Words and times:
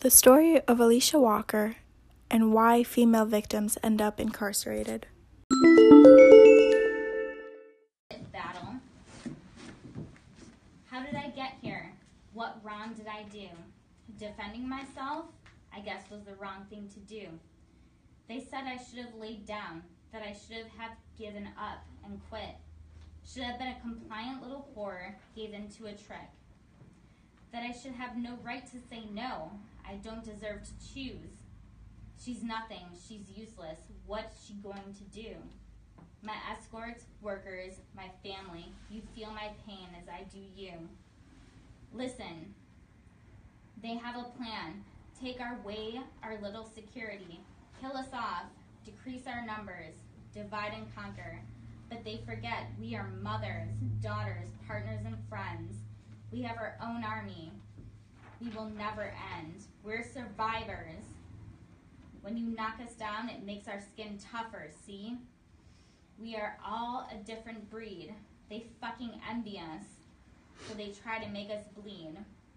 The 0.00 0.10
story 0.10 0.58
of 0.60 0.78
Alisha 0.78 1.20
Walker 1.20 1.76
and 2.30 2.54
why 2.54 2.82
female 2.82 3.26
victims 3.26 3.76
end 3.82 4.00
up 4.00 4.18
incarcerated. 4.18 5.06
Battle. 8.32 8.76
How 10.86 11.04
did 11.04 11.16
I 11.16 11.28
get 11.36 11.52
here? 11.60 11.92
What 12.32 12.56
wrong 12.62 12.94
did 12.94 13.08
I 13.08 13.24
do? 13.30 13.48
Defending 14.18 14.66
myself, 14.66 15.26
I 15.70 15.80
guess, 15.80 16.08
was 16.10 16.22
the 16.22 16.34
wrong 16.36 16.64
thing 16.70 16.88
to 16.94 17.00
do. 17.00 17.26
They 18.26 18.40
said 18.40 18.64
I 18.64 18.78
should 18.78 19.04
have 19.04 19.14
laid 19.20 19.44
down, 19.44 19.82
that 20.14 20.22
I 20.22 20.32
should 20.32 20.64
have 20.78 20.92
given 21.18 21.46
up 21.58 21.84
and 22.06 22.18
quit. 22.30 22.56
Should 23.30 23.42
have 23.42 23.58
been 23.58 23.68
a 23.68 23.80
compliant 23.82 24.42
little 24.42 24.66
whore, 24.74 25.12
gave 25.36 25.52
in 25.52 25.68
to 25.72 25.88
a 25.88 25.92
trick. 25.92 26.30
That 27.52 27.64
I 27.64 27.72
should 27.72 27.92
have 27.92 28.16
no 28.16 28.38
right 28.42 28.64
to 28.68 28.78
say 28.88 29.02
no. 29.12 29.50
I 29.90 29.94
don't 29.96 30.24
deserve 30.24 30.62
to 30.62 30.94
choose. 30.94 31.34
She's 32.24 32.44
nothing. 32.44 32.84
She's 33.08 33.28
useless. 33.34 33.78
What's 34.06 34.46
she 34.46 34.54
going 34.54 34.94
to 34.98 35.04
do? 35.20 35.34
My 36.22 36.36
escorts, 36.52 37.06
workers, 37.20 37.72
my 37.96 38.08
family, 38.22 38.72
you 38.88 39.02
feel 39.16 39.30
my 39.30 39.50
pain 39.66 39.88
as 40.00 40.08
I 40.08 40.24
do 40.32 40.38
you. 40.54 40.74
Listen, 41.92 42.54
they 43.82 43.96
have 43.96 44.14
a 44.16 44.30
plan. 44.36 44.84
Take 45.20 45.40
our 45.40 45.58
way, 45.64 46.00
our 46.22 46.38
little 46.40 46.70
security. 46.72 47.40
Kill 47.80 47.96
us 47.96 48.12
off, 48.12 48.44
decrease 48.84 49.26
our 49.26 49.44
numbers, 49.44 49.94
divide 50.32 50.72
and 50.74 50.94
conquer. 50.94 51.40
But 51.88 52.04
they 52.04 52.20
forget 52.24 52.68
we 52.80 52.94
are 52.94 53.08
mothers, 53.20 53.70
daughters, 54.00 54.50
partners, 54.68 55.00
and 55.04 55.16
friends. 55.28 55.74
We 56.30 56.42
have 56.42 56.58
our 56.58 56.76
own 56.80 57.02
army. 57.02 57.50
We 58.40 58.48
will 58.50 58.70
never 58.70 59.12
end. 59.38 59.64
We're 59.84 60.02
survivors. 60.02 61.04
When 62.22 62.36
you 62.36 62.46
knock 62.46 62.76
us 62.82 62.94
down, 62.94 63.28
it 63.28 63.44
makes 63.44 63.68
our 63.68 63.80
skin 63.80 64.18
tougher, 64.32 64.70
see? 64.86 65.18
We 66.18 66.36
are 66.36 66.56
all 66.66 67.08
a 67.12 67.22
different 67.24 67.70
breed. 67.70 68.14
They 68.48 68.66
fucking 68.80 69.20
envy 69.30 69.58
us, 69.58 69.84
so 70.66 70.74
they 70.74 70.92
try 71.02 71.22
to 71.22 71.30
make 71.30 71.50
us 71.50 71.64
bleed. 71.76 72.16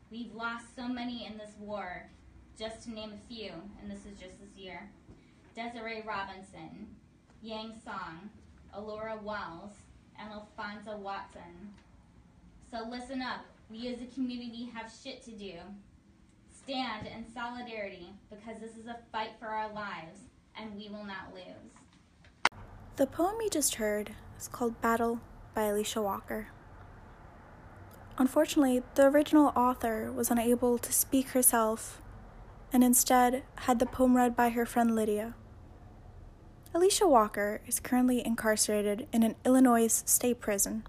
We've 0.10 0.34
lost 0.34 0.76
so 0.76 0.88
many 0.88 1.26
in 1.26 1.38
this 1.38 1.56
war, 1.60 2.10
just 2.58 2.84
to 2.84 2.92
name 2.92 3.14
a 3.14 3.28
few, 3.28 3.52
and 3.82 3.92
this 3.92 4.06
is 4.06 4.20
just 4.20 4.40
this 4.40 4.58
year. 4.58 4.90
Desiree 5.56 6.04
Robinson, 6.06 6.88
Yang 7.42 7.74
Song, 7.86 8.30
Alora 8.74 9.20
Wells, 9.22 9.74
and 10.20 10.32
Alphonza 10.32 10.98
Watson. 10.98 11.74
So 12.72 12.88
listen 12.90 13.22
up. 13.22 13.46
We 13.70 13.88
as 13.88 14.02
a 14.02 14.14
community 14.14 14.70
have 14.74 14.92
shit 15.04 15.24
to 15.24 15.32
do. 15.32 15.54
Stand 16.52 17.08
in 17.08 17.26
solidarity 17.34 18.10
because 18.30 18.60
this 18.60 18.78
is 18.78 18.88
a 18.88 18.98
fight 19.12 19.32
for 19.40 19.48
our 19.48 19.74
lives 19.74 20.20
and 20.58 20.76
we 20.76 20.90
will 20.90 21.04
not 21.04 21.34
lose. 21.34 21.72
The 22.96 23.08
poem 23.08 23.36
you 23.42 23.50
just 23.50 23.76
heard 23.76 24.12
is 24.40 24.48
called 24.48 24.80
Battle 24.82 25.20
by 25.54 25.64
Alisha 25.64 26.04
Walker. 26.04 26.50
Unfortunately, 28.18 28.84
the 28.94 29.08
original 29.08 29.52
author 29.56 30.12
was 30.12 30.30
unable 30.30 30.78
to 30.78 30.94
speak 30.94 31.30
herself 31.30 32.00
and 32.72 32.84
instead 32.84 33.44
had 33.56 33.80
the 33.80 33.86
poem 33.86 34.16
read 34.16 34.36
by 34.36 34.50
her 34.50 34.66
friend 34.66 34.96
Lydia. 34.96 35.34
Alisha 36.74 37.08
Walker 37.08 37.62
is 37.68 37.80
currently 37.80 38.26
incarcerated 38.26 39.08
in 39.12 39.24
an 39.24 39.36
Illinois 39.46 40.04
state 40.06 40.40
prison. 40.40 40.84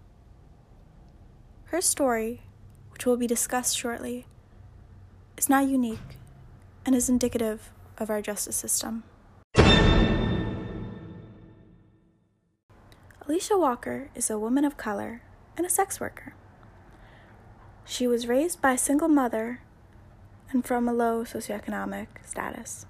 Her 1.66 1.80
story, 1.80 2.42
which 2.94 3.04
will 3.04 3.16
be 3.16 3.26
discussed 3.26 3.76
shortly, 3.76 4.24
is 5.36 5.48
not 5.48 5.66
unique 5.66 6.18
and 6.86 6.94
is 6.94 7.08
indicative 7.08 7.72
of 7.98 8.08
our 8.08 8.22
justice 8.22 8.54
system. 8.54 9.02
Alisha 13.26 13.58
Walker 13.58 14.10
is 14.14 14.30
a 14.30 14.38
woman 14.38 14.64
of 14.64 14.76
color 14.76 15.22
and 15.56 15.66
a 15.66 15.70
sex 15.70 15.98
worker. 15.98 16.34
She 17.84 18.06
was 18.06 18.28
raised 18.28 18.62
by 18.62 18.74
a 18.74 18.78
single 18.78 19.08
mother 19.08 19.60
and 20.52 20.64
from 20.64 20.88
a 20.88 20.92
low 20.92 21.24
socioeconomic 21.24 22.06
status. 22.24 22.86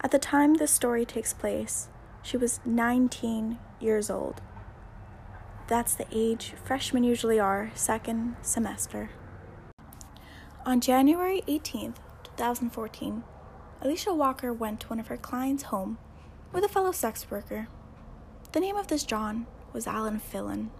At 0.00 0.10
the 0.10 0.18
time 0.18 0.54
this 0.54 0.72
story 0.72 1.04
takes 1.04 1.32
place, 1.32 1.88
she 2.22 2.36
was 2.36 2.58
19 2.64 3.58
years 3.78 4.10
old. 4.10 4.42
That's 5.68 5.94
the 5.94 6.06
age 6.12 6.54
freshmen 6.64 7.02
usually 7.02 7.40
are, 7.40 7.72
second 7.74 8.36
semester. 8.40 9.10
On 10.64 10.80
January 10.80 11.42
18th, 11.48 11.96
2014, 12.22 13.24
Alisha 13.82 14.16
Walker 14.16 14.52
went 14.52 14.80
to 14.80 14.88
one 14.88 15.00
of 15.00 15.08
her 15.08 15.16
clients' 15.16 15.64
home 15.64 15.98
with 16.52 16.64
a 16.64 16.68
fellow 16.68 16.92
sex 16.92 17.28
worker. 17.30 17.66
The 18.52 18.60
name 18.60 18.76
of 18.76 18.86
this 18.86 19.02
John 19.02 19.46
was 19.72 19.88
Allan 19.88 20.20
Filan. 20.20 20.70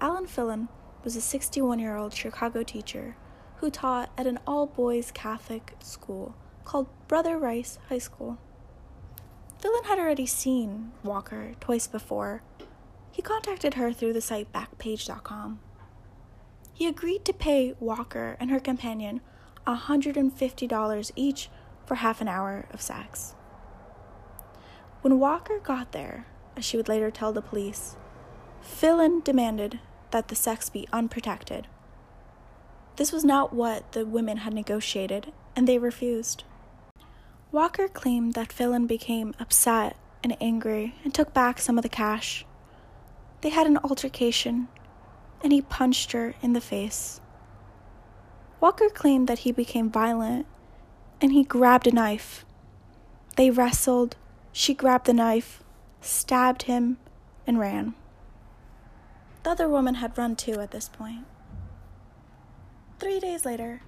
Allan 0.00 0.28
Filan 0.28 0.68
was 1.02 1.16
a 1.16 1.20
61 1.20 1.80
year 1.80 1.96
old 1.96 2.14
Chicago 2.14 2.62
teacher 2.62 3.16
who 3.56 3.68
taught 3.68 4.10
at 4.16 4.28
an 4.28 4.38
all 4.46 4.66
boys 4.66 5.10
Catholic 5.10 5.74
school 5.80 6.36
called 6.64 6.86
Brother 7.08 7.36
Rice 7.36 7.78
High 7.88 7.98
School. 7.98 8.38
Filan 9.60 9.84
had 9.84 9.98
already 9.98 10.26
seen 10.26 10.92
Walker 11.02 11.54
twice 11.58 11.88
before. 11.88 12.42
He 13.18 13.22
contacted 13.22 13.74
her 13.74 13.92
through 13.92 14.12
the 14.12 14.20
site 14.20 14.52
Backpage.com. 14.52 15.58
He 16.72 16.86
agreed 16.86 17.24
to 17.24 17.32
pay 17.32 17.74
Walker 17.80 18.36
and 18.38 18.48
her 18.48 18.60
companion 18.60 19.22
$150 19.66 21.10
each 21.16 21.50
for 21.84 21.96
half 21.96 22.20
an 22.20 22.28
hour 22.28 22.68
of 22.72 22.80
sex. 22.80 23.34
When 25.00 25.18
Walker 25.18 25.58
got 25.58 25.90
there, 25.90 26.26
as 26.56 26.64
she 26.64 26.76
would 26.76 26.88
later 26.88 27.10
tell 27.10 27.32
the 27.32 27.42
police, 27.42 27.96
Filan 28.62 29.22
demanded 29.24 29.80
that 30.12 30.28
the 30.28 30.36
sex 30.36 30.70
be 30.70 30.86
unprotected. 30.92 31.66
This 32.94 33.10
was 33.10 33.24
not 33.24 33.52
what 33.52 33.90
the 33.90 34.06
women 34.06 34.36
had 34.36 34.54
negotiated, 34.54 35.32
and 35.56 35.66
they 35.66 35.78
refused. 35.78 36.44
Walker 37.50 37.88
claimed 37.88 38.34
that 38.34 38.52
Filan 38.52 38.86
became 38.86 39.34
upset 39.40 39.96
and 40.22 40.36
angry 40.40 40.94
and 41.02 41.12
took 41.12 41.34
back 41.34 41.58
some 41.58 41.76
of 41.76 41.82
the 41.82 41.88
cash. 41.88 42.44
They 43.40 43.50
had 43.50 43.66
an 43.66 43.78
altercation, 43.78 44.68
and 45.42 45.52
he 45.52 45.62
punched 45.62 46.12
her 46.12 46.34
in 46.42 46.52
the 46.52 46.60
face. 46.60 47.20
Walker 48.60 48.88
claimed 48.88 49.28
that 49.28 49.40
he 49.40 49.52
became 49.52 49.90
violent 49.90 50.46
and 51.20 51.32
he 51.32 51.44
grabbed 51.44 51.86
a 51.86 51.92
knife. 51.92 52.44
They 53.36 53.50
wrestled, 53.50 54.16
she 54.52 54.74
grabbed 54.74 55.06
the 55.06 55.12
knife, 55.12 55.62
stabbed 56.00 56.62
him, 56.62 56.98
and 57.46 57.58
ran. 57.58 57.94
The 59.44 59.50
other 59.50 59.68
woman 59.68 59.96
had 59.96 60.18
run 60.18 60.34
too 60.34 60.60
at 60.60 60.72
this 60.72 60.88
point. 60.88 61.24
Three 62.98 63.20
days 63.20 63.44
later, 63.44 63.82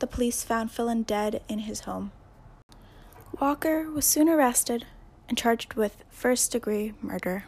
the 0.00 0.08
police 0.08 0.42
found 0.42 0.72
Filan 0.72 1.02
dead 1.02 1.42
in 1.48 1.60
his 1.60 1.80
home. 1.80 2.10
Walker 3.40 3.88
was 3.90 4.04
soon 4.04 4.28
arrested 4.28 4.86
and 5.28 5.38
charged 5.38 5.74
with 5.74 6.02
first 6.10 6.50
degree 6.50 6.94
murder. 7.00 7.44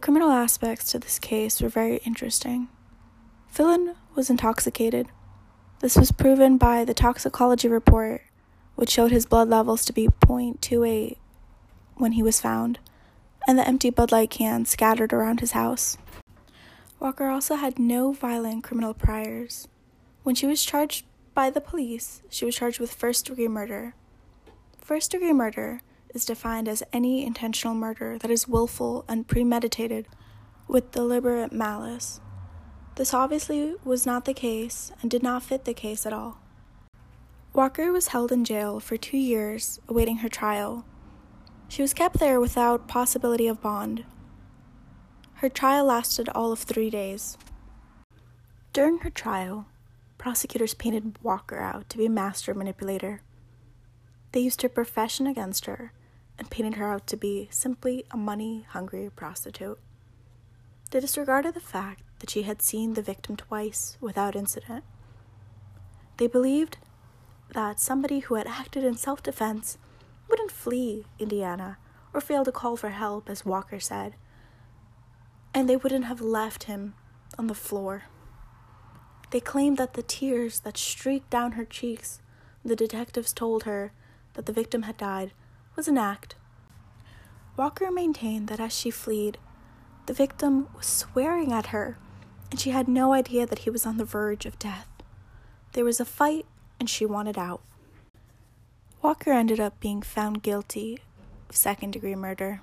The 0.00 0.06
criminal 0.06 0.30
aspects 0.30 0.90
to 0.92 0.98
this 0.98 1.18
case 1.18 1.60
were 1.60 1.68
very 1.68 1.98
interesting. 2.06 2.68
Filan 3.48 3.96
was 4.14 4.30
intoxicated. 4.30 5.08
This 5.80 5.94
was 5.94 6.10
proven 6.10 6.56
by 6.56 6.86
the 6.86 6.94
toxicology 6.94 7.68
report, 7.68 8.22
which 8.76 8.88
showed 8.88 9.10
his 9.10 9.26
blood 9.26 9.50
levels 9.50 9.84
to 9.84 9.92
be 9.92 10.08
0.28 10.08 11.18
when 11.96 12.12
he 12.12 12.22
was 12.22 12.40
found, 12.40 12.78
and 13.46 13.58
the 13.58 13.68
empty 13.68 13.90
Bud 13.90 14.10
Light 14.10 14.30
can 14.30 14.64
scattered 14.64 15.12
around 15.12 15.40
his 15.40 15.52
house. 15.52 15.98
Walker 16.98 17.28
also 17.28 17.56
had 17.56 17.78
no 17.78 18.14
violent 18.14 18.64
criminal 18.64 18.94
priors. 18.94 19.68
When 20.22 20.34
she 20.34 20.46
was 20.46 20.64
charged 20.64 21.04
by 21.34 21.50
the 21.50 21.60
police, 21.60 22.22
she 22.30 22.46
was 22.46 22.56
charged 22.56 22.80
with 22.80 22.94
first 22.94 23.26
degree 23.26 23.48
murder. 23.48 23.94
First 24.78 25.10
degree 25.10 25.34
murder 25.34 25.82
is 26.14 26.24
defined 26.24 26.68
as 26.68 26.82
any 26.92 27.24
intentional 27.24 27.74
murder 27.74 28.18
that 28.18 28.30
is 28.30 28.48
willful 28.48 29.04
and 29.08 29.28
premeditated 29.28 30.06
with 30.66 30.92
deliberate 30.92 31.52
malice. 31.52 32.20
This 32.96 33.14
obviously 33.14 33.74
was 33.84 34.06
not 34.06 34.24
the 34.24 34.34
case 34.34 34.92
and 35.00 35.10
did 35.10 35.22
not 35.22 35.42
fit 35.42 35.64
the 35.64 35.74
case 35.74 36.06
at 36.06 36.12
all. 36.12 36.38
Walker 37.52 37.92
was 37.92 38.08
held 38.08 38.30
in 38.30 38.44
jail 38.44 38.78
for 38.78 38.96
two 38.96 39.16
years 39.16 39.80
awaiting 39.88 40.18
her 40.18 40.28
trial. 40.28 40.84
She 41.68 41.82
was 41.82 41.94
kept 41.94 42.18
there 42.18 42.40
without 42.40 42.88
possibility 42.88 43.48
of 43.48 43.60
bond. 43.60 44.04
Her 45.34 45.48
trial 45.48 45.86
lasted 45.86 46.28
all 46.28 46.52
of 46.52 46.60
three 46.60 46.90
days. 46.90 47.38
During 48.72 48.98
her 48.98 49.10
trial, 49.10 49.66
prosecutors 50.18 50.74
painted 50.74 51.18
Walker 51.22 51.58
out 51.58 51.88
to 51.88 51.98
be 51.98 52.06
a 52.06 52.10
master 52.10 52.54
manipulator. 52.54 53.22
They 54.32 54.40
used 54.40 54.62
her 54.62 54.68
profession 54.68 55.26
against 55.26 55.64
her 55.64 55.92
and 56.40 56.50
painted 56.50 56.74
her 56.74 56.90
out 56.90 57.06
to 57.06 57.18
be 57.18 57.48
simply 57.52 58.04
a 58.10 58.16
money 58.16 58.66
hungry 58.70 59.10
prostitute. 59.14 59.78
They 60.90 60.98
disregarded 60.98 61.52
the 61.54 61.60
fact 61.60 62.02
that 62.18 62.30
she 62.30 62.42
had 62.42 62.62
seen 62.62 62.94
the 62.94 63.02
victim 63.02 63.36
twice 63.36 63.98
without 64.00 64.34
incident. 64.34 64.82
They 66.16 66.26
believed 66.26 66.78
that 67.52 67.78
somebody 67.78 68.20
who 68.20 68.36
had 68.36 68.46
acted 68.46 68.84
in 68.84 68.96
self 68.96 69.22
defense 69.22 69.76
wouldn't 70.28 70.50
flee 70.50 71.04
Indiana 71.18 71.76
or 72.14 72.22
fail 72.22 72.44
to 72.44 72.52
call 72.52 72.76
for 72.76 72.88
help, 72.88 73.28
as 73.28 73.44
Walker 73.44 73.78
said, 73.78 74.14
and 75.52 75.68
they 75.68 75.76
wouldn't 75.76 76.06
have 76.06 76.22
left 76.22 76.64
him 76.64 76.94
on 77.38 77.48
the 77.48 77.54
floor. 77.54 78.04
They 79.30 79.40
claimed 79.40 79.76
that 79.76 79.92
the 79.92 80.02
tears 80.02 80.60
that 80.60 80.78
streaked 80.78 81.28
down 81.28 81.52
her 81.52 81.66
cheeks, 81.66 82.20
the 82.64 82.74
detectives 82.74 83.32
told 83.34 83.64
her 83.64 83.92
that 84.34 84.46
the 84.46 84.52
victim 84.52 84.82
had 84.82 84.96
died, 84.96 85.32
was 85.76 85.88
an 85.88 85.98
act. 85.98 86.34
Walker 87.56 87.90
maintained 87.90 88.48
that 88.48 88.60
as 88.60 88.72
she 88.72 88.90
fled, 88.90 89.38
the 90.06 90.12
victim 90.12 90.68
was 90.76 90.86
swearing 90.86 91.52
at 91.52 91.66
her, 91.66 91.98
and 92.50 92.58
she 92.58 92.70
had 92.70 92.88
no 92.88 93.12
idea 93.12 93.46
that 93.46 93.60
he 93.60 93.70
was 93.70 93.86
on 93.86 93.96
the 93.96 94.04
verge 94.04 94.46
of 94.46 94.58
death. 94.58 94.88
There 95.72 95.84
was 95.84 96.00
a 96.00 96.04
fight, 96.04 96.46
and 96.78 96.88
she 96.88 97.06
wanted 97.06 97.38
out. 97.38 97.62
Walker 99.02 99.32
ended 99.32 99.60
up 99.60 99.78
being 99.80 100.02
found 100.02 100.42
guilty 100.42 100.98
of 101.48 101.56
second 101.56 101.92
degree 101.92 102.16
murder. 102.16 102.60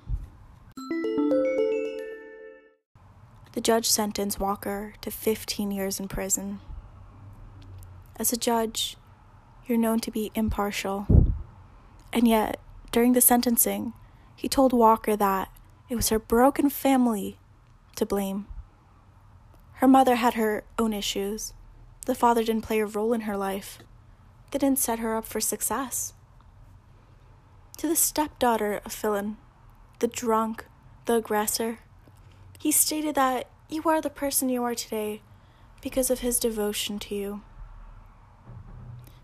The 3.52 3.60
judge 3.60 3.90
sentenced 3.90 4.38
Walker 4.38 4.94
to 5.00 5.10
15 5.10 5.70
years 5.70 5.98
in 5.98 6.06
prison. 6.06 6.60
As 8.16 8.32
a 8.32 8.36
judge, 8.36 8.96
you're 9.66 9.78
known 9.78 10.00
to 10.00 10.10
be 10.10 10.30
impartial. 10.34 11.06
And 12.12 12.28
yet, 12.28 12.60
during 12.90 13.12
the 13.12 13.20
sentencing, 13.20 13.92
he 14.34 14.48
told 14.48 14.72
Walker 14.72 15.16
that 15.16 15.50
it 15.88 15.96
was 15.96 16.08
her 16.08 16.18
broken 16.18 16.70
family 16.70 17.38
to 17.96 18.06
blame. 18.06 18.46
Her 19.74 19.88
mother 19.88 20.16
had 20.16 20.34
her 20.34 20.64
own 20.78 20.92
issues. 20.92 21.52
The 22.06 22.14
father 22.14 22.42
didn't 22.42 22.64
play 22.64 22.80
a 22.80 22.86
role 22.86 23.12
in 23.12 23.22
her 23.22 23.36
life. 23.36 23.78
They 24.50 24.58
didn't 24.58 24.78
set 24.78 24.98
her 24.98 25.16
up 25.16 25.24
for 25.24 25.40
success. 25.40 26.14
To 27.78 27.88
the 27.88 27.96
stepdaughter 27.96 28.80
of 28.84 28.92
Filan, 28.92 29.36
the 29.98 30.08
drunk, 30.08 30.64
the 31.04 31.14
aggressor, 31.14 31.78
he 32.58 32.72
stated 32.72 33.14
that 33.14 33.48
you 33.68 33.82
are 33.84 34.00
the 34.00 34.10
person 34.10 34.48
you 34.48 34.64
are 34.64 34.74
today 34.74 35.22
because 35.80 36.10
of 36.10 36.20
his 36.20 36.38
devotion 36.38 36.98
to 36.98 37.14
you. 37.14 37.42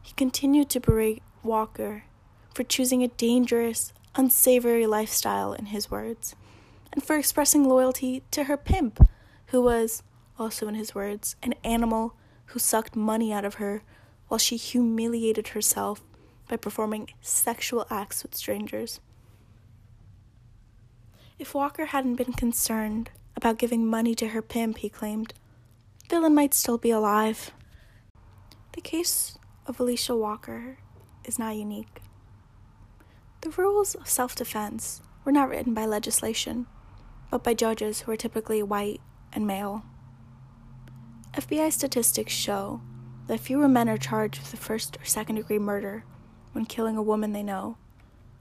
He 0.03 0.13
continued 0.15 0.71
to 0.71 0.81
berate 0.81 1.23
Walker 1.43 2.05
for 2.55 2.63
choosing 2.63 3.03
a 3.03 3.09
dangerous, 3.09 3.93
unsavory 4.15 4.87
lifestyle, 4.87 5.53
in 5.53 5.67
his 5.67 5.91
words, 5.91 6.37
and 6.93 7.03
for 7.03 7.17
expressing 7.17 7.65
loyalty 7.65 8.23
to 8.31 8.45
her 8.45 8.57
pimp, 8.57 9.09
who 9.47 9.61
was, 9.61 10.03
also 10.39 10.69
in 10.69 10.75
his 10.75 10.95
words, 10.95 11.37
an 11.43 11.55
animal 11.65 12.15
who 12.47 12.59
sucked 12.59 12.95
money 12.95 13.33
out 13.33 13.45
of 13.45 13.55
her 13.55 13.83
while 14.29 14.39
she 14.39 14.57
humiliated 14.57 15.49
herself 15.49 16.03
by 16.49 16.57
performing 16.57 17.11
sexual 17.21 17.87
acts 17.91 18.23
with 18.23 18.35
strangers. 18.35 19.01
If 21.39 21.55
Walker 21.55 21.87
hadn't 21.87 22.15
been 22.15 22.33
concerned 22.33 23.11
about 23.37 23.59
giving 23.59 23.87
money 23.87 24.15
to 24.15 24.29
her 24.29 24.43
pimp, 24.43 24.79
he 24.79 24.89
claimed. 24.89 25.35
Filan 26.09 26.35
might 26.35 26.55
still 26.55 26.79
be 26.79 26.91
alive. 26.91 27.51
The 28.73 28.81
case 28.81 29.37
of 29.67 29.79
Alisha 29.79 30.17
Walker 30.17 30.79
is 31.25 31.39
not 31.39 31.57
unique. 31.57 32.01
The 33.45 33.63
rules 33.63 33.95
of 33.95 34.09
self 34.09 34.35
defense 34.35 35.03
were 35.23 35.31
not 35.31 35.51
written 35.51 35.75
by 35.75 35.85
legislation, 35.85 36.65
but 37.31 37.45
by 37.45 37.53
judges 37.53 38.01
who 38.01 38.13
are 38.13 38.17
typically 38.17 38.63
white 38.63 39.03
and 39.35 39.47
male. 39.47 39.85
FBI 41.35 41.71
statistics 41.71 42.33
show 42.33 42.81
that 43.27 43.41
fewer 43.41 43.69
men 43.69 43.87
are 43.91 43.99
charged 43.99 44.41
with 44.41 44.59
first 44.59 44.97
or 44.99 45.05
second 45.05 45.37
degree 45.37 45.59
murder 45.59 46.05
when 46.53 46.65
killing 46.65 46.97
a 46.97 47.03
woman 47.03 47.35
they 47.35 47.43
know 47.43 47.77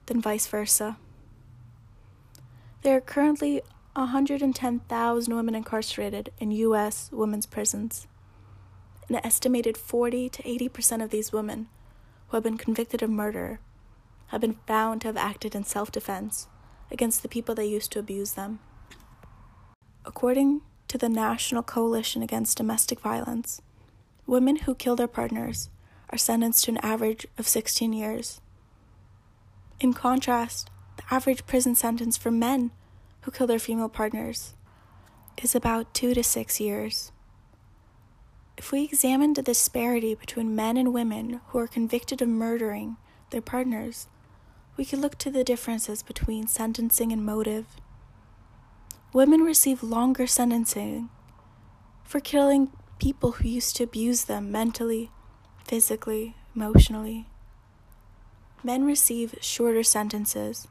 than 0.05 0.21
vice 0.21 0.47
versa. 0.47 0.95
There 2.81 2.95
are 2.95 3.01
currently 3.01 3.61
110,000 3.97 5.35
women 5.35 5.53
incarcerated 5.53 6.31
in 6.39 6.51
U.S. 6.51 7.09
women's 7.11 7.45
prisons. 7.45 8.07
An 9.09 9.19
estimated 9.21 9.75
40 9.75 10.29
to 10.29 10.49
80 10.49 10.69
percent 10.69 11.01
of 11.01 11.09
these 11.09 11.33
women 11.33 11.67
who 12.29 12.37
have 12.37 12.43
been 12.43 12.57
convicted 12.57 13.03
of 13.03 13.09
murder 13.09 13.59
have 14.33 14.41
been 14.41 14.57
found 14.65 15.01
to 15.01 15.07
have 15.07 15.17
acted 15.17 15.53
in 15.53 15.63
self 15.63 15.91
defense 15.91 16.47
against 16.91 17.21
the 17.21 17.29
people 17.29 17.53
they 17.53 17.65
used 17.65 17.91
to 17.91 17.99
abuse 17.99 18.33
them. 18.33 18.59
According 20.05 20.61
to 20.87 20.97
the 20.97 21.07
National 21.07 21.63
Coalition 21.63 22.21
Against 22.21 22.57
Domestic 22.57 22.99
Violence, 22.99 23.61
women 24.25 24.57
who 24.57 24.75
kill 24.75 24.95
their 24.95 25.07
partners 25.07 25.69
are 26.09 26.17
sentenced 26.17 26.65
to 26.65 26.71
an 26.71 26.77
average 26.77 27.27
of 27.37 27.47
16 27.47 27.93
years. 27.93 28.41
In 29.79 29.93
contrast, 29.93 30.69
the 30.97 31.03
average 31.13 31.45
prison 31.45 31.75
sentence 31.75 32.17
for 32.17 32.31
men 32.31 32.71
who 33.21 33.31
kill 33.31 33.47
their 33.47 33.59
female 33.59 33.89
partners 33.89 34.55
is 35.41 35.55
about 35.55 35.93
two 35.93 36.13
to 36.13 36.23
six 36.23 36.59
years. 36.59 37.11
If 38.57 38.71
we 38.71 38.83
examine 38.83 39.33
the 39.33 39.41
disparity 39.41 40.15
between 40.15 40.55
men 40.55 40.77
and 40.77 40.93
women 40.93 41.41
who 41.47 41.59
are 41.59 41.67
convicted 41.67 42.21
of 42.21 42.29
murdering 42.29 42.97
their 43.29 43.41
partners, 43.41 44.07
we 44.75 44.85
can 44.85 45.01
look 45.01 45.17
to 45.19 45.29
the 45.29 45.43
differences 45.43 46.01
between 46.01 46.47
sentencing 46.47 47.11
and 47.11 47.25
motive. 47.25 47.65
Women 49.13 49.41
receive 49.41 49.83
longer 49.83 50.25
sentencing 50.25 51.09
for 52.03 52.19
killing 52.19 52.71
people 52.99 53.33
who 53.33 53.47
used 53.47 53.75
to 53.75 53.83
abuse 53.83 54.25
them 54.25 54.51
mentally, 54.51 55.11
physically, 55.63 56.35
emotionally. 56.55 57.27
Men 58.63 58.85
receive 58.85 59.35
shorter 59.41 59.83
sentences 59.83 60.67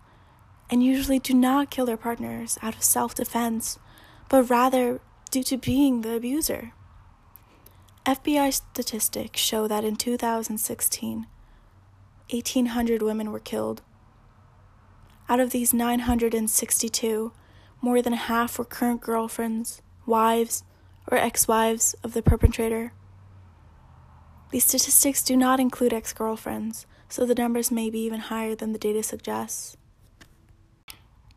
and 0.70 0.82
usually 0.82 1.18
do 1.18 1.34
not 1.34 1.70
kill 1.70 1.86
their 1.86 1.96
partners 1.96 2.58
out 2.62 2.74
of 2.74 2.82
self 2.82 3.14
defense, 3.14 3.78
but 4.28 4.48
rather 4.48 5.00
due 5.30 5.42
to 5.42 5.56
being 5.58 6.00
the 6.00 6.14
abuser. 6.14 6.72
FBI 8.04 8.52
statistics 8.52 9.40
show 9.40 9.68
that 9.68 9.84
in 9.84 9.94
2016, 9.94 11.26
1,800 12.30 13.02
women 13.02 13.30
were 13.30 13.38
killed. 13.38 13.82
Out 15.28 15.40
of 15.40 15.50
these 15.50 15.72
962, 15.72 17.32
more 17.80 18.02
than 18.02 18.12
half 18.12 18.58
were 18.58 18.64
current 18.64 19.00
girlfriends, 19.00 19.82
wives, 20.06 20.64
or 21.10 21.18
ex 21.18 21.48
wives 21.48 21.94
of 22.04 22.12
the 22.14 22.22
perpetrator. 22.22 22.92
These 24.50 24.64
statistics 24.64 25.22
do 25.22 25.36
not 25.36 25.60
include 25.60 25.92
ex 25.92 26.12
girlfriends, 26.12 26.86
so 27.08 27.24
the 27.24 27.34
numbers 27.34 27.70
may 27.70 27.90
be 27.90 28.00
even 28.00 28.20
higher 28.20 28.54
than 28.54 28.72
the 28.72 28.78
data 28.78 29.02
suggests. 29.02 29.76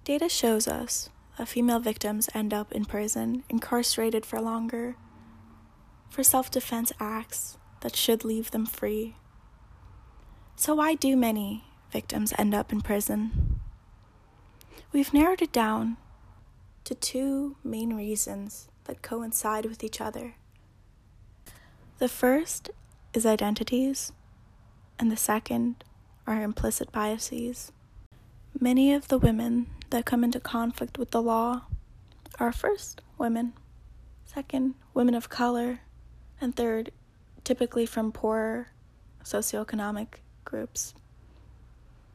Data 0.04 0.30
shows 0.30 0.68
us 0.68 1.10
that 1.38 1.48
female 1.48 1.80
victims 1.80 2.30
end 2.34 2.54
up 2.54 2.72
in 2.72 2.86
prison, 2.86 3.44
incarcerated 3.50 4.26
for 4.26 4.40
longer, 4.40 4.96
for 6.10 6.24
self 6.24 6.52
defense 6.52 6.92
acts 7.00 7.58
that 7.82 7.96
should 7.96 8.24
leave 8.24 8.52
them 8.52 8.66
free. 8.66 9.16
So, 10.56 10.76
why 10.76 10.96
do 10.96 11.16
many 11.16 11.66
victims 11.92 12.34
end 12.38 12.54
up 12.54 12.72
in 12.72 12.82
prison? 12.82 13.60
We've 14.96 15.14
narrowed 15.14 15.42
it 15.42 15.52
down 15.52 15.98
to 16.86 16.96
two 16.96 17.58
main 17.66 17.98
reasons 17.98 18.70
that 18.86 19.02
coincide 19.02 19.66
with 19.66 19.84
each 19.84 20.00
other. 20.00 20.36
The 21.98 22.08
first 22.08 22.70
is 23.14 23.26
identities, 23.26 24.14
and 24.98 25.12
the 25.12 25.18
second 25.18 25.84
are 26.26 26.42
implicit 26.42 26.94
biases. 26.94 27.74
Many 28.58 28.94
of 28.94 29.10
the 29.10 29.18
women 29.18 29.68
that 29.90 30.06
come 30.06 30.24
into 30.24 30.40
conflict 30.40 30.98
with 30.98 31.12
the 31.12 31.22
law 31.22 31.64
are 32.40 32.54
first, 32.54 33.02
women, 33.18 33.52
second, 34.24 34.76
women 34.94 35.14
of 35.14 35.28
color, 35.28 35.82
and 36.40 36.56
third, 36.56 36.94
typically 37.44 37.86
from 37.86 38.14
poorer 38.14 38.70
socioeconomic 39.26 40.20
groups. 40.46 40.94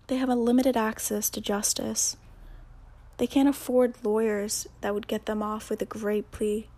They 0.06 0.16
have 0.16 0.30
a 0.30 0.34
limited 0.34 0.78
access 0.78 1.28
to 1.28 1.42
justice. 1.42 2.16
They 3.20 3.26
can't 3.26 3.50
afford 3.50 4.02
lawyers 4.02 4.66
that 4.80 4.94
would 4.94 5.06
get 5.06 5.26
them 5.26 5.42
off 5.42 5.68
with 5.68 5.82
a 5.82 5.84
great 5.84 6.30
plea. 6.30 6.70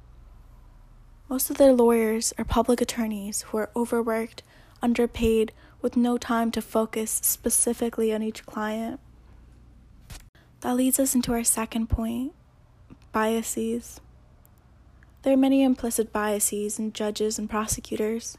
Most 1.29 1.51
of 1.51 1.57
their 1.57 1.73
lawyers 1.73 2.35
are 2.37 2.45
public 2.45 2.81
attorneys 2.81 3.43
who 3.43 3.59
are 3.59 3.71
overworked, 3.77 4.43
underpaid, 4.83 5.53
with 5.81 5.97
no 5.97 6.19
time 6.19 6.51
to 6.51 6.61
focus 6.61 7.21
specifically 7.23 8.13
on 8.13 8.25
each 8.25 8.45
client. 8.45 8.99
That 10.63 10.75
leads 10.75 10.99
us 10.99 11.15
into 11.15 11.33
our 11.33 11.45
second 11.45 11.89
point 11.89 12.35
biases. 13.13 14.01
There 15.23 15.35
are 15.35 15.37
many 15.37 15.63
implicit 15.63 16.13
biases 16.13 16.77
in 16.77 16.93
judges 16.93 17.39
and 17.39 17.49
prosecutors. 17.49 18.37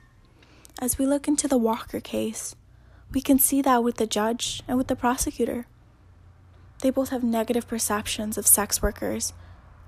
As 0.78 0.98
we 0.98 1.06
look 1.06 1.30
into 1.30 1.48
the 1.48 1.58
Walker 1.58 2.02
case, 2.02 2.54
we 3.14 3.22
can 3.22 3.40
see 3.40 3.62
that 3.62 3.82
with 3.82 3.96
the 3.96 4.06
judge 4.06 4.62
and 4.68 4.78
with 4.78 4.90
the 4.90 4.98
prosecutor. 4.98 5.68
They 6.84 6.90
both 6.90 7.10
have 7.10 7.24
negative 7.24 7.66
perceptions 7.66 8.38
of 8.38 8.46
sex 8.46 8.82
workers 8.82 9.32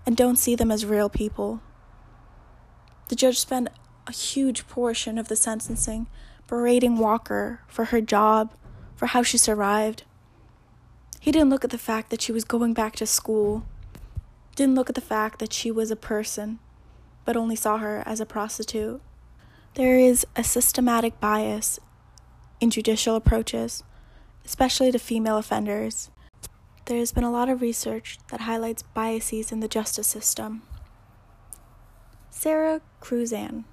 and 0.05 0.15
don't 0.15 0.37
see 0.37 0.55
them 0.55 0.71
as 0.71 0.85
real 0.85 1.09
people. 1.09 1.59
The 3.09 3.17
judge 3.17 3.37
spent 3.37 3.67
a 4.07 4.13
huge 4.13 4.65
portion 4.69 5.17
of 5.17 5.27
the 5.27 5.35
sentencing 5.35 6.07
berating 6.47 6.97
Walker 6.97 7.59
for 7.67 7.85
her 7.85 7.99
job, 7.99 8.53
for 8.95 9.07
how 9.07 9.23
she 9.23 9.37
survived. 9.37 10.03
He 11.19 11.33
didn't 11.33 11.49
look 11.49 11.65
at 11.65 11.69
the 11.69 11.77
fact 11.77 12.11
that 12.11 12.21
she 12.21 12.31
was 12.31 12.45
going 12.45 12.73
back 12.73 12.95
to 12.95 13.05
school, 13.05 13.65
didn't 14.55 14.75
look 14.75 14.87
at 14.87 14.95
the 14.95 15.01
fact 15.01 15.39
that 15.39 15.51
she 15.51 15.71
was 15.71 15.91
a 15.91 15.97
person, 15.97 16.59
but 17.25 17.35
only 17.35 17.57
saw 17.57 17.77
her 17.77 18.03
as 18.05 18.21
a 18.21 18.25
prostitute. 18.25 19.01
There 19.73 19.99
is 19.99 20.25
a 20.37 20.45
systematic 20.45 21.19
bias 21.19 21.77
in 22.61 22.69
judicial 22.69 23.17
approaches, 23.17 23.83
especially 24.45 24.93
to 24.93 24.99
female 24.99 25.37
offenders. 25.37 26.09
There 26.85 26.99
has 26.99 27.11
been 27.11 27.23
a 27.23 27.31
lot 27.31 27.49
of 27.49 27.61
research 27.61 28.19
that 28.29 28.41
highlights 28.41 28.83
biases 28.83 29.51
in 29.51 29.59
the 29.59 29.67
justice 29.67 30.05
system. 30.05 30.61
Sara 32.29 32.79
Kruzan 33.01 33.63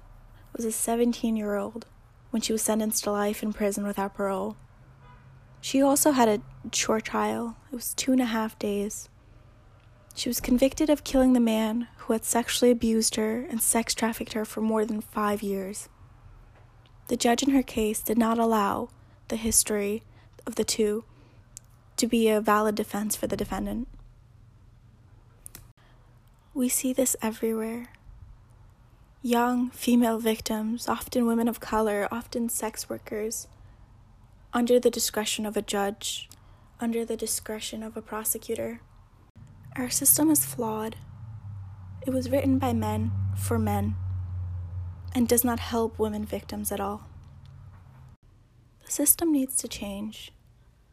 was 0.55 0.65
a 0.65 0.71
17 0.71 1.35
year 1.35 1.55
old 1.55 1.85
when 2.31 2.41
she 2.41 2.51
was 2.51 2.63
sentenced 2.63 3.03
to 3.03 3.11
life 3.11 3.43
in 3.43 3.53
prison 3.53 3.85
without 3.85 4.15
parole. 4.15 4.57
She 5.61 5.79
also 5.79 6.11
had 6.11 6.27
a 6.27 6.41
short 6.75 7.05
trial, 7.05 7.55
it 7.71 7.75
was 7.75 7.93
two 7.93 8.13
and 8.13 8.21
a 8.21 8.25
half 8.25 8.57
days. 8.57 9.09
She 10.15 10.27
was 10.27 10.41
convicted 10.41 10.89
of 10.89 11.03
killing 11.03 11.33
the 11.33 11.39
man 11.39 11.87
who 11.97 12.13
had 12.13 12.25
sexually 12.25 12.71
abused 12.71 13.15
her 13.15 13.45
and 13.47 13.61
sex 13.61 13.93
trafficked 13.93 14.33
her 14.33 14.43
for 14.43 14.61
more 14.61 14.85
than 14.85 15.01
five 15.01 15.43
years. 15.43 15.87
The 17.09 17.17
judge 17.17 17.43
in 17.43 17.51
her 17.51 17.63
case 17.63 18.01
did 18.01 18.17
not 18.17 18.39
allow 18.39 18.89
the 19.27 19.35
history 19.35 20.01
of 20.47 20.55
the 20.55 20.63
two 20.63 21.05
to 21.97 22.07
be 22.07 22.29
a 22.29 22.41
valid 22.41 22.75
defense 22.75 23.15
for 23.15 23.27
the 23.27 23.37
defendant. 23.37 23.87
We 26.53 26.69
see 26.69 26.93
this 26.93 27.15
everywhere. 27.21 27.89
Young 29.21 29.69
female 29.69 30.19
victims, 30.19 30.87
often 30.87 31.25
women 31.25 31.47
of 31.47 31.59
color, 31.59 32.07
often 32.11 32.49
sex 32.49 32.89
workers, 32.89 33.47
under 34.53 34.79
the 34.79 34.91
discretion 34.91 35.45
of 35.45 35.57
a 35.57 35.61
judge, 35.61 36.29
under 36.79 37.05
the 37.05 37.17
discretion 37.17 37.81
of 37.81 37.95
a 37.95 38.01
prosecutor. 38.01 38.81
Our 39.75 39.89
system 39.89 40.29
is 40.29 40.45
flawed. 40.45 40.95
It 42.05 42.11
was 42.11 42.29
written 42.29 42.59
by 42.59 42.73
men 42.73 43.11
for 43.35 43.57
men 43.57 43.95
and 45.15 45.27
does 45.27 45.43
not 45.43 45.59
help 45.59 45.97
women 45.97 46.25
victims 46.25 46.71
at 46.71 46.79
all. 46.79 47.07
The 48.85 48.91
system 48.91 49.31
needs 49.31 49.55
to 49.57 49.67
change, 49.67 50.31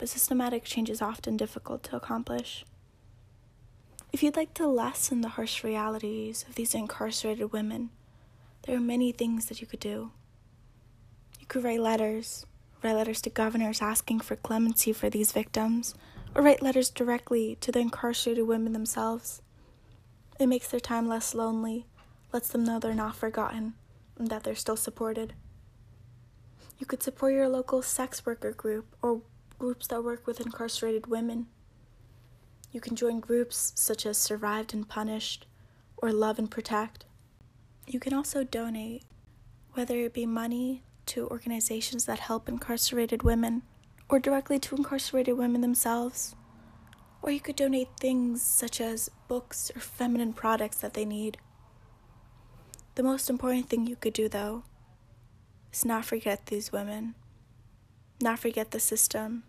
but 0.00 0.08
systematic 0.08 0.64
change 0.64 0.88
is 0.88 1.02
often 1.02 1.36
difficult 1.36 1.82
to 1.82 1.94
accomplish. 1.94 2.64
If 4.14 4.22
you'd 4.22 4.34
like 4.34 4.54
to 4.54 4.66
lessen 4.66 5.20
the 5.20 5.28
harsh 5.28 5.62
realities 5.62 6.46
of 6.48 6.54
these 6.54 6.74
incarcerated 6.74 7.52
women, 7.52 7.90
there 8.62 8.76
are 8.76 8.80
many 8.80 9.12
things 9.12 9.46
that 9.46 9.60
you 9.60 9.66
could 9.66 9.78
do. 9.78 10.10
You 11.38 11.44
could 11.46 11.62
write 11.62 11.80
letters, 11.80 12.46
write 12.82 12.94
letters 12.94 13.20
to 13.20 13.30
governors 13.30 13.82
asking 13.82 14.20
for 14.20 14.36
clemency 14.36 14.94
for 14.94 15.10
these 15.10 15.32
victims, 15.32 15.94
or 16.34 16.42
write 16.42 16.62
letters 16.62 16.88
directly 16.88 17.58
to 17.60 17.70
the 17.70 17.80
incarcerated 17.80 18.46
women 18.46 18.72
themselves. 18.72 19.42
It 20.38 20.46
makes 20.46 20.68
their 20.68 20.80
time 20.80 21.08
less 21.08 21.34
lonely, 21.34 21.84
lets 22.32 22.48
them 22.48 22.64
know 22.64 22.78
they're 22.78 22.94
not 22.94 23.16
forgotten, 23.16 23.74
and 24.18 24.28
that 24.28 24.44
they're 24.44 24.54
still 24.54 24.78
supported. 24.78 25.34
You 26.78 26.86
could 26.86 27.02
support 27.02 27.34
your 27.34 27.50
local 27.50 27.82
sex 27.82 28.24
worker 28.24 28.52
group 28.52 28.96
or 29.02 29.20
groups 29.60 29.86
that 29.88 30.02
work 30.02 30.26
with 30.26 30.40
incarcerated 30.40 31.06
women. 31.06 31.46
You 32.72 32.80
can 32.80 32.96
join 32.96 33.20
groups 33.20 33.74
such 33.76 34.06
as 34.06 34.16
Survived 34.16 34.72
and 34.72 34.88
Punished 34.88 35.46
or 35.98 36.12
Love 36.12 36.38
and 36.38 36.50
Protect. 36.50 37.04
You 37.86 38.00
can 38.00 38.14
also 38.14 38.42
donate, 38.42 39.02
whether 39.74 39.98
it 39.98 40.14
be 40.14 40.24
money 40.24 40.82
to 41.06 41.28
organizations 41.28 42.06
that 42.06 42.20
help 42.20 42.48
incarcerated 42.48 43.22
women 43.22 43.60
or 44.08 44.18
directly 44.18 44.58
to 44.60 44.76
incarcerated 44.76 45.36
women 45.36 45.60
themselves. 45.60 46.34
Or 47.20 47.30
you 47.30 47.40
could 47.40 47.56
donate 47.56 47.88
things 48.00 48.40
such 48.40 48.80
as 48.80 49.10
books 49.28 49.70
or 49.76 49.80
feminine 49.80 50.32
products 50.32 50.78
that 50.78 50.94
they 50.94 51.04
need. 51.04 51.36
The 52.94 53.02
most 53.02 53.28
important 53.28 53.68
thing 53.68 53.86
you 53.86 53.96
could 53.96 54.14
do, 54.14 54.26
though, 54.26 54.64
is 55.70 55.84
not 55.84 56.06
forget 56.06 56.46
these 56.46 56.72
women, 56.72 57.14
not 58.22 58.38
forget 58.38 58.70
the 58.70 58.80
system. 58.80 59.42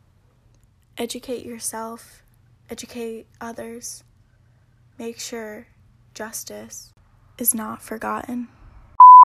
Educate 0.98 1.46
yourself, 1.46 2.22
educate 2.70 3.28
others. 3.40 4.04
Make 5.00 5.20
sure 5.20 5.68
justice 6.14 6.94
is 7.38 7.56
not 7.56 7.82
forgotten. 7.82 8.50